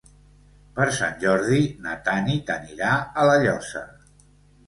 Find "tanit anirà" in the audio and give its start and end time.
2.07-2.93